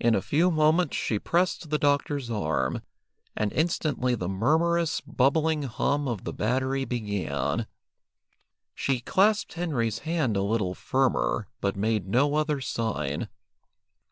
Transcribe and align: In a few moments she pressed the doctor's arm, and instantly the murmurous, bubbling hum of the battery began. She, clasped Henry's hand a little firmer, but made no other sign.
In 0.00 0.16
a 0.16 0.20
few 0.20 0.50
moments 0.50 0.96
she 0.96 1.20
pressed 1.20 1.70
the 1.70 1.78
doctor's 1.78 2.28
arm, 2.28 2.82
and 3.36 3.52
instantly 3.52 4.16
the 4.16 4.28
murmurous, 4.28 5.00
bubbling 5.00 5.62
hum 5.62 6.08
of 6.08 6.24
the 6.24 6.32
battery 6.32 6.84
began. 6.84 7.68
She, 8.74 8.98
clasped 8.98 9.52
Henry's 9.52 10.00
hand 10.00 10.36
a 10.36 10.42
little 10.42 10.74
firmer, 10.74 11.46
but 11.60 11.76
made 11.76 12.08
no 12.08 12.34
other 12.34 12.60
sign. 12.60 13.28